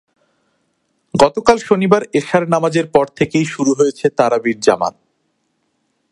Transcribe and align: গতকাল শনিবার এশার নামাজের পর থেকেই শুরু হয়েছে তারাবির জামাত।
গতকাল 1.13 1.57
শনিবার 1.57 2.01
এশার 2.13 2.43
নামাজের 2.49 2.87
পর 2.87 3.05
থেকেই 3.15 3.45
শুরু 3.45 3.71
হয়েছে 3.73 4.05
তারাবির 4.09 4.57
জামাত। 4.59 4.95